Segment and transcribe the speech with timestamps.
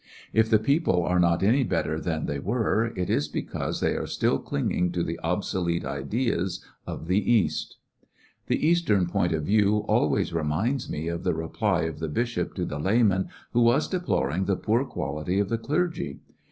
[0.33, 4.07] If the people are not any better than they were, it is because they are
[4.07, 7.77] still clinging to the obsolete ideas of the East.
[8.01, 8.07] Why
[8.47, 11.99] the clergy The Eastern point of view always reminds are no er ^^^^^^ reply of
[11.99, 16.21] the bishop to the layman who was deploring the poor quality of the clergy.